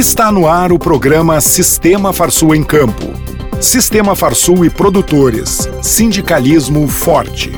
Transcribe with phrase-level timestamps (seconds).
[0.00, 3.12] Está no ar o programa Sistema Farsul em Campo.
[3.60, 5.68] Sistema Farsul e produtores.
[5.82, 7.52] Sindicalismo forte.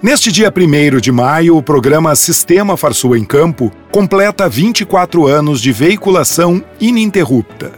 [0.00, 5.72] Neste dia 1 de maio, o programa Sistema Farsul em Campo completa 24 anos de
[5.72, 7.72] veiculação ininterrupta.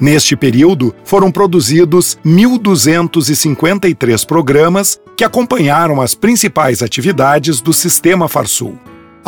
[0.00, 8.78] Neste período, foram produzidos 1.253 programas que acompanharam as principais atividades do Sistema Farsul.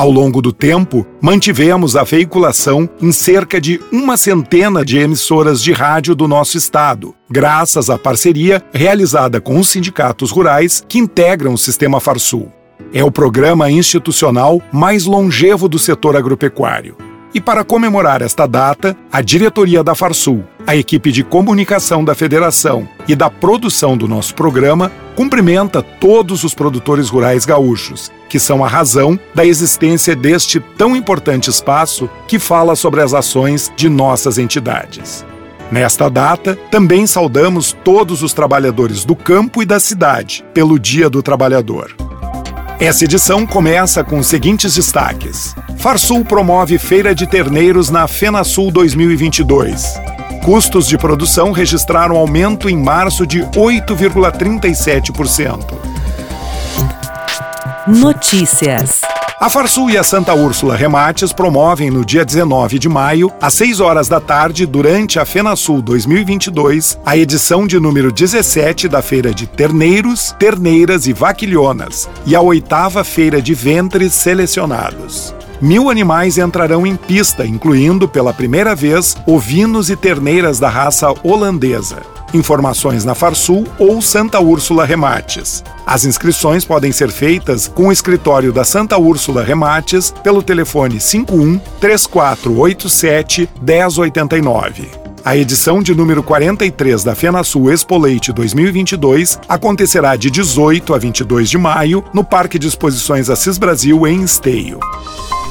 [0.00, 5.72] Ao longo do tempo, mantivemos a veiculação em cerca de uma centena de emissoras de
[5.72, 11.58] rádio do nosso estado, graças à parceria realizada com os sindicatos rurais que integram o
[11.58, 12.50] Sistema Farsul.
[12.94, 17.09] É o programa institucional mais longevo do setor agropecuário.
[17.32, 22.88] E para comemorar esta data, a diretoria da Farsul, a equipe de comunicação da federação
[23.06, 28.68] e da produção do nosso programa cumprimenta todos os produtores rurais gaúchos, que são a
[28.68, 35.24] razão da existência deste tão importante espaço que fala sobre as ações de nossas entidades.
[35.70, 41.22] Nesta data, também saudamos todos os trabalhadores do campo e da cidade pelo Dia do
[41.22, 41.94] Trabalhador.
[42.80, 45.54] Essa edição começa com os seguintes destaques.
[45.80, 49.98] Farsul promove Feira de Terneiros na FenaSul 2022.
[50.44, 55.72] Custos de produção registraram aumento em março de 8,37%.
[57.86, 59.00] Notícias.
[59.40, 63.80] A Farsul e a Santa Úrsula Remates promovem no dia 19 de maio, às 6
[63.80, 69.46] horas da tarde, durante a FenaSul 2022, a edição de número 17 da Feira de
[69.46, 75.39] Terneiros, Terneiras e Vaquilhonas e a oitava Feira de Ventres Selecionados.
[75.60, 81.98] Mil animais entrarão em pista, incluindo, pela primeira vez, ovinos e terneiras da raça holandesa.
[82.32, 85.62] Informações na Farsul ou Santa Úrsula Remates.
[85.84, 91.58] As inscrições podem ser feitas com o escritório da Santa Úrsula Remates pelo telefone 51
[91.78, 94.88] 3487 1089.
[95.22, 101.50] A edição de número 43 da FenaSul Expo Leite 2022 acontecerá de 18 a 22
[101.50, 104.80] de maio no Parque de Exposições Assis Brasil, em Esteio.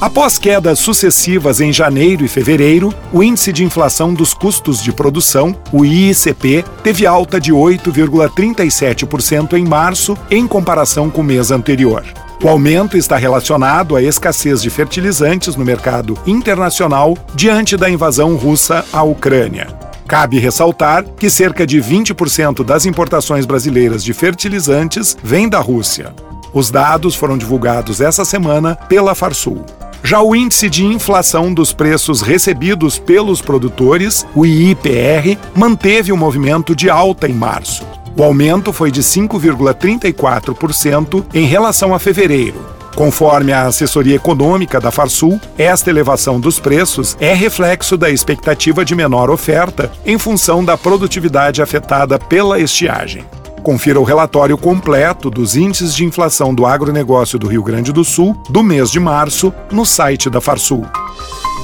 [0.00, 5.56] Após quedas sucessivas em janeiro e fevereiro, o índice de inflação dos custos de produção,
[5.72, 12.04] o IICP, teve alta de 8,37% em março em comparação com o mês anterior.
[12.40, 18.84] O aumento está relacionado à escassez de fertilizantes no mercado internacional diante da invasão russa
[18.92, 19.66] à Ucrânia.
[20.06, 26.14] Cabe ressaltar que cerca de 20% das importações brasileiras de fertilizantes vêm da Rússia.
[26.54, 29.66] Os dados foram divulgados essa semana pela Farsul.
[30.02, 36.18] Já o índice de inflação dos preços recebidos pelos produtores, o IIPR, manteve o um
[36.18, 37.86] movimento de alta em março.
[38.16, 42.78] O aumento foi de 5,34% em relação a fevereiro.
[42.98, 48.96] Conforme a assessoria econômica da Farsul, esta elevação dos preços é reflexo da expectativa de
[48.96, 53.24] menor oferta em função da produtividade afetada pela estiagem.
[53.62, 58.36] Confira o relatório completo dos índices de inflação do agronegócio do Rio Grande do Sul
[58.48, 60.86] do mês de março no site da Farsul.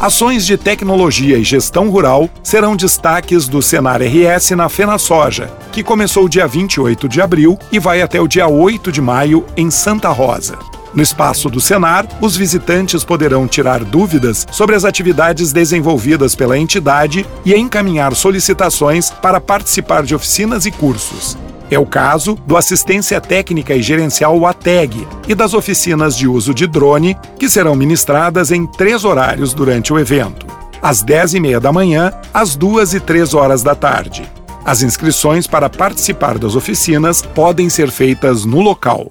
[0.00, 5.82] Ações de tecnologia e gestão rural serão destaques do Senar RS na Fena Soja, que
[5.82, 10.10] começou dia 28 de abril e vai até o dia 8 de maio em Santa
[10.10, 10.58] Rosa.
[10.92, 17.26] No espaço do Senar, os visitantes poderão tirar dúvidas sobre as atividades desenvolvidas pela entidade
[17.44, 21.36] e encaminhar solicitações para participar de oficinas e cursos.
[21.70, 26.66] É o caso do Assistência Técnica e Gerencial ATEG e das oficinas de uso de
[26.66, 30.46] drone, que serão ministradas em três horários durante o evento:
[30.80, 34.22] às 10 e meia da manhã, às 2 e 3 horas da tarde.
[34.64, 39.08] As inscrições para participar das oficinas podem ser feitas no local.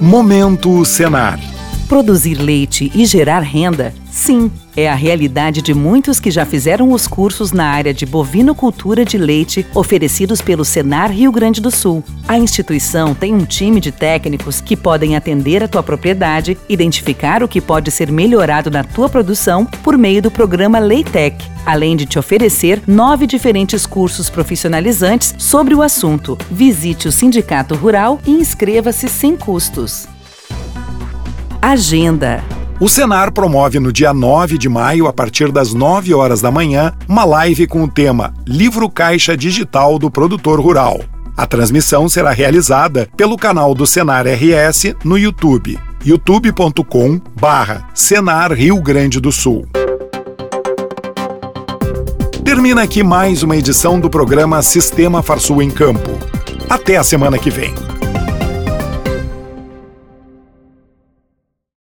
[0.00, 1.40] Momento Senar.
[1.88, 7.06] Produzir leite e gerar renda, sim é a realidade de muitos que já fizeram os
[7.06, 12.02] cursos na área de bovinocultura de leite oferecidos pelo Senar Rio Grande do Sul.
[12.26, 17.48] A instituição tem um time de técnicos que podem atender a tua propriedade, identificar o
[17.48, 22.18] que pode ser melhorado na tua produção por meio do programa Leitec, além de te
[22.18, 26.36] oferecer nove diferentes cursos profissionalizantes sobre o assunto.
[26.50, 30.06] Visite o Sindicato Rural e inscreva-se sem custos.
[31.60, 32.42] Agenda
[32.80, 36.92] o Senar promove no dia 9 de maio, a partir das 9 horas da manhã,
[37.08, 41.00] uma live com o tema Livro Caixa Digital do Produtor Rural.
[41.36, 48.80] A transmissão será realizada pelo canal do Senar RS no YouTube, youtube.com barra Senar Rio
[48.80, 49.66] Grande do Sul.
[52.44, 56.18] Termina aqui mais uma edição do programa Sistema Farsul em Campo.
[56.68, 57.83] Até a semana que vem.